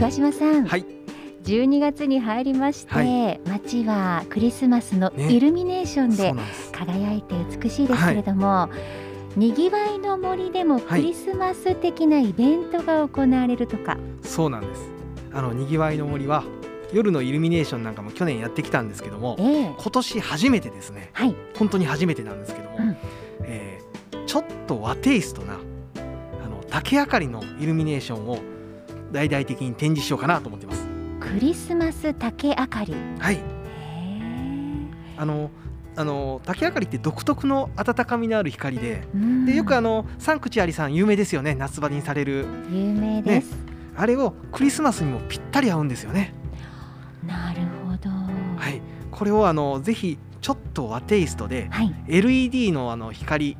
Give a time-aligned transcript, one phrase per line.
[0.00, 0.86] 桑島さん、はい。
[1.44, 3.38] 12月に入りまして、はい。
[3.46, 5.30] 街はクリスマスのね。
[5.30, 6.32] イルミネーションで
[6.72, 8.70] 輝いて美しいですけれども、
[9.36, 14.88] にぎわいの森でもクリスマス的なイベントが行われるとか、そうなんです。
[15.34, 16.44] あのにぎわいの森は
[16.94, 19.74] 夜のイルミネーションなんかも去年やってきたんですけどもええ。
[19.78, 21.10] 今年初めてですね。
[21.12, 21.36] はい。
[21.58, 22.96] 本当に初めてなんですけども、うん。
[23.42, 23.90] えー
[24.26, 28.38] ちょっと和テイストなあの竹明かりのイルミネーションを
[29.12, 30.86] 大々的に展示しようかなと思ってます。
[31.20, 32.94] クリスマス竹明かり。
[33.18, 33.38] はい。
[35.16, 35.50] あの
[35.96, 39.44] あの竹明かりって独特の温かみのある光でうん。
[39.44, 41.54] でよくあのサンクチュアリさん有名ですよね。
[41.54, 42.46] 夏場にされる。
[42.70, 43.54] 有名です、
[43.96, 46.34] あれをクリスマスにもぴったり合うんですよね。
[47.26, 48.08] なるほど。
[48.10, 48.80] はい。
[49.10, 51.94] これをあのぜひちょっと和テイストではい。
[52.08, 53.56] LED のあの光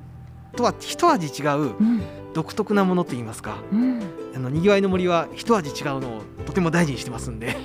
[0.56, 2.01] とは一味違ううん
[2.34, 4.00] 独特なものといいますかうん。
[4.34, 7.56] あのにぎわいの森は一味違うのをとても大事にしてますんで。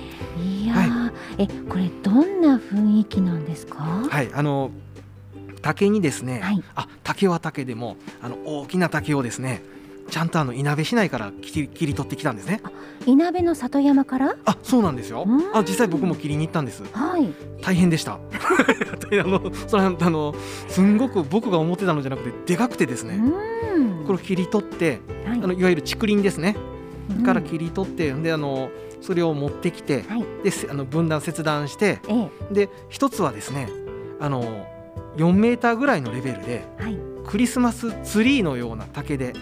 [0.42, 3.78] いやー、えこれどんな雰囲気なんですか？
[3.82, 4.70] ははいあの
[5.62, 6.62] 竹にですね、い。
[6.74, 9.62] あ竹は竹でもあの大きな竹をですね
[10.08, 12.60] ちゃんとあのいなべ市内から切り取ってきたんですね。
[13.06, 14.36] いなべの里山から？
[14.44, 15.24] あそうなんですよ。
[15.26, 15.56] うん。
[15.56, 16.82] あ実際僕も切りに行ったんです。
[16.92, 17.32] はい。
[17.62, 18.14] 大変でした。
[18.14, 18.18] あ
[19.10, 20.34] のそれはあの
[20.68, 23.16] すんごく僕が思ってたのじゃなくてでかくてですね。
[23.16, 24.04] うん。
[24.06, 25.40] これを切り取ってはい。
[25.42, 26.56] あのいわゆる竹林ですね。
[27.10, 27.24] うん。
[27.24, 28.70] から切り取ってであの
[29.00, 30.24] それを持ってきてはい。
[30.44, 32.54] でせあの分断切断してええ。
[32.54, 33.68] で一つはですね
[34.20, 34.66] あの
[35.16, 36.96] 4メーターぐらいのレベルではい。
[37.26, 39.32] クリスマスツリーのような竹で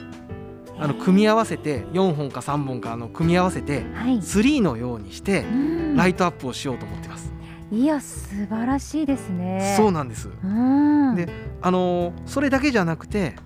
[0.78, 4.20] あの組み合わせて4本か3本かあの組み合わせてはい。
[4.20, 5.96] ツリーのようにしてうん。
[5.96, 7.32] ライトアップをしようと思ってます。
[7.72, 9.74] いや素晴らしいですね。
[9.76, 10.28] そうなんです。
[10.28, 11.14] うん。
[11.16, 11.28] で
[11.62, 13.36] あのそれだけじゃなくて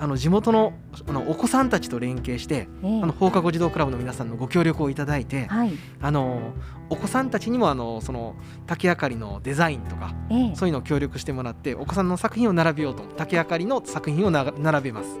[0.00, 0.72] あの地元の
[1.08, 3.02] あのお子さんたちと連携してええ。
[3.02, 5.72] あの放課後児童クラブの皆さんのご協力をいただいてはい。
[6.00, 6.52] あの
[6.88, 8.34] お子さんたちにもあのその
[8.66, 10.56] 竹あかりのデザインとかええ。
[10.56, 15.20] そういうのを協力してもらってお子さんの作品を並べようと竹あかりの作品をな並べます。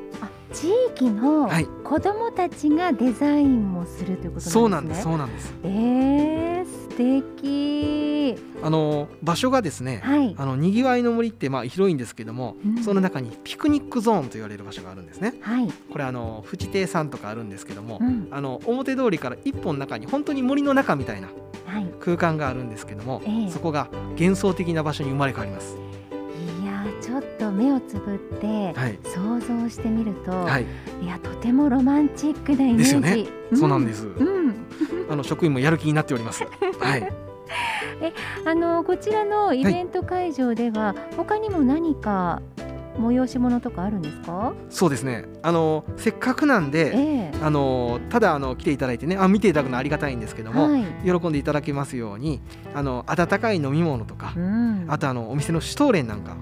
[0.50, 1.66] あ地域のはい。
[1.84, 4.50] 子どもたちがデザインもするということなんですね。
[4.52, 5.02] そうなんです。
[5.02, 5.54] そうなんです。
[5.64, 8.36] ええ素敵。
[8.62, 10.34] あの場所がですねはい。
[10.36, 12.82] あのにぎわいの森ってまあ広いんですけども、うん。
[12.82, 15.34] その中にピクニックゾーンと言われる場所があるんですね。
[15.40, 15.68] はい。
[15.90, 18.28] これあの富士亭さんとかあるんですけども、うん。
[18.30, 21.28] あの表通りから一本中に本当に森の中みたいな
[21.66, 21.86] はい。
[22.00, 23.50] 空間があるんですけども、ええ。
[23.50, 23.88] そこが
[24.18, 25.76] 幻想的な場所に生まれ変わります。
[27.38, 30.66] と目をつぶってはい、想像してみると、はい、
[31.02, 32.78] い、やとてもロマンチックなイメージ。
[32.78, 33.26] ですよね。
[33.54, 34.02] そうなんです。
[34.02, 34.06] す。
[34.06, 34.54] うん、
[35.10, 36.44] あの職員もやる気になっております。
[36.78, 37.08] はい、
[38.44, 42.42] あのこちらのイベント会場では、他にも何か
[42.98, 44.52] 催し物とかあるんですか？
[44.68, 45.24] そうですね。
[45.42, 47.38] あのせっかくなんで、ええ。
[47.40, 52.40] あのただあの来ていただいてね、あ見ていただくのはありがたいんですけども、はい、喜んでいただけますように、
[52.74, 56.36] あの温かい飲み物とかう、ん、あとあのお店のシュトーレンなんか、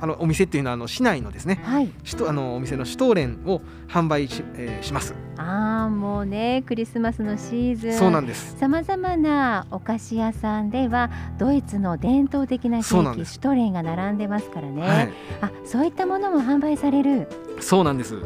[0.00, 1.90] あのお店っていうのはあの市内のですね、はい、
[2.28, 5.14] あのお店のシュトーレンを販売し,、えーします。
[5.38, 7.92] ああもうねクリスマスのシーズン。
[7.94, 8.56] そうなんです。
[8.58, 15.12] さまざまなお菓子屋さんではドイツの伝統的なケーキシュトレンが並んでますからね、はい、
[15.42, 17.28] あそういったものも販売される。
[17.60, 18.16] そうなんです。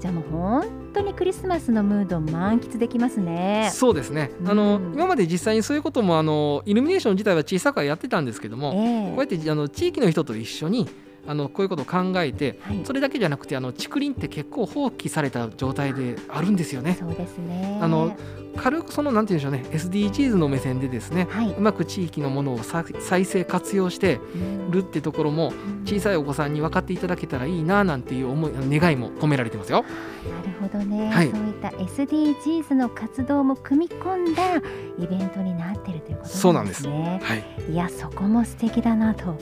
[0.00, 3.70] じゃあもう本当にクリスマスのムードを満喫できますね。
[3.72, 4.30] そうですね。
[4.46, 9.08] あの、うん今まで実際にそういうこともあのイルミネーション自体は小さくはやってたんですけども、ええ。
[9.10, 10.88] こうやってあの地域の人と一緒に
[11.26, 12.80] あのこういうことを考えて、はい。
[12.84, 16.96] それだけじゃなくてあの竹林って結構放棄された状態であるんですよね。
[16.98, 17.78] そうですね。
[17.80, 18.16] あの
[18.56, 19.78] 軽くそのなんて言うんでしょうね
[20.10, 21.52] SDGs の目線でですねはい。
[21.52, 24.70] うまく地域のものをさ再生活用してうん。
[24.70, 25.52] るってところも
[25.84, 29.82] 小さいお子さんに分かっていただけたらいいななんていう思い願いも込められてますよ。
[29.82, 31.30] なるほどね、はい。
[31.30, 34.56] そういった SDGs の活動も組み込んだ
[34.98, 36.82] イベントになっているということなそうなんんです。
[36.82, 37.20] すでね。
[37.22, 39.36] はい、いやそこも素敵だなと。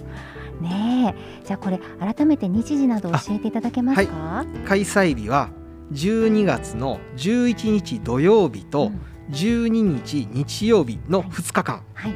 [0.61, 4.45] ねえじゃあこれ改めて日時など教えていただけますか？
[4.67, 5.51] 開催日は
[5.93, 9.01] 12月の11日土曜日とうん
[9.31, 12.15] 12日日曜日の2日間はい。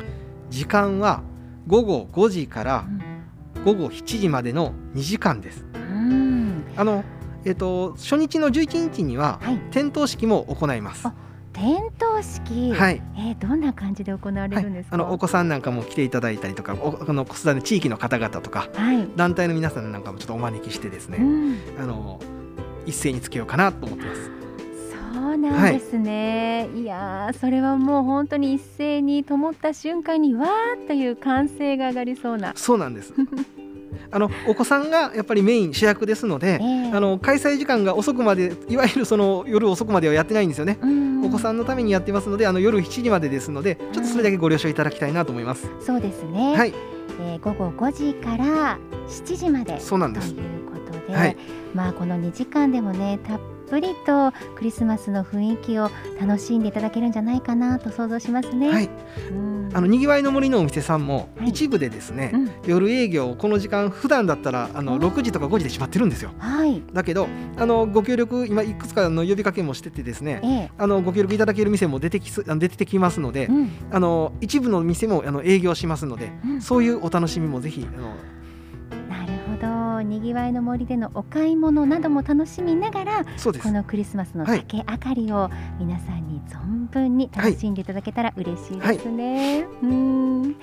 [0.48, 1.22] 時間は
[1.66, 2.90] 午後5時からう
[3.60, 5.64] ん午後7時までの2時間です。
[5.74, 7.04] うんあの
[7.44, 9.58] えっと初日の11日にははい。
[9.70, 11.06] 点灯式も行います。
[11.54, 12.72] あ点灯式。
[12.72, 13.02] はい。
[13.16, 14.94] えー、どんな感じで行われるんですか？
[14.94, 19.08] あのお子さんなんかも来ていただいたりとか、おあの子育て地域の方々とかはい。
[19.16, 21.58] 団体の皆さんなんかもちょっとお招きしてですね、うん。
[21.78, 22.20] あの
[22.86, 24.30] 一斉につけようかなと思ってます。
[25.14, 26.68] そうなんですね。
[26.74, 32.52] い、やーそれはもう本当に一斉に灯った瞬間にわーっという歓声が上がりそうな。
[32.56, 33.14] そうなんです。
[34.12, 36.92] あのお子さんがやっぱりメイン主役ですので、ええ。
[36.92, 40.78] あの開催時間が遅くまでいわゆるその夜遅くまではやってないんですよね。
[40.82, 41.24] うん。
[41.24, 45.68] お子さんのためにやってますので、あの夜7時までですので、ちょっとそれだけご了承いただきたいなと思います。
[45.80, 46.74] そうですね、はい、
[47.20, 48.78] えー午後5時から
[49.08, 49.80] 7時まで。
[49.80, 50.34] そうなんです。
[50.34, 51.36] ということで、はい、
[51.74, 58.70] まあこの2時間でもねたっぷりとクリスマスの雰囲気を楽しんでいただけるんじゃないかなと想像しますね。
[58.70, 58.90] はい、
[59.30, 62.50] うんあのにぎわいの森のお店さんもはい一部でですね、うん。
[62.66, 66.32] 夜営業この時間普段だったらあのあー6時とか5時で閉まってるんですよ。
[66.38, 70.70] はい、だけどあのご協力今いくつかの呼びかけもしててですね、ええ。
[70.78, 73.70] あのご協力いただける店も出てき出てきますので、うん。
[73.90, 76.62] あの一部の店もあの営業しますので、うん。
[76.62, 78.14] そういうお楽しみもぜひあの
[80.12, 83.70] にぎわいの森でのお買い物なども楽しみながらこ。
[83.72, 89.66] のクリスマスのはい竹明かりを皆さんに存分に楽しんでいただけたら嬉しいですね。
[89.82, 90.56] うん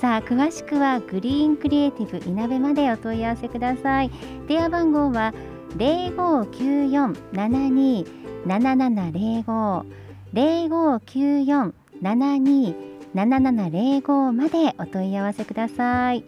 [0.00, 4.10] さあ詳しくはグリーンクリエイティブいなべまでお問い合わせください。
[4.48, 5.34] 電話番号は
[5.76, 8.06] 零五九四七二
[8.46, 9.84] 七七零五
[10.32, 12.74] 零五九四七二
[13.14, 16.24] 七七零五までお問い合わせください。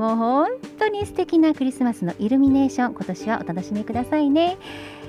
[0.00, 0.48] もう本
[0.78, 4.56] 当に素敵なクリスマスのイルミネーション今年はお楽しみくださいね。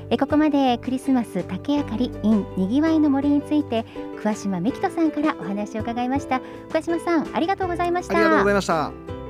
[0.10, 3.86] えここまでクリスマス竹あかり in にぎわいの森について
[4.22, 9.21] 桑島美希人さんからお話を伺いました桑島さんありがとうございましたありがとうございました。